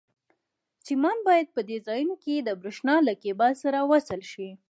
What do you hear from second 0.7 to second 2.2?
سیمان باید په دې ځایونو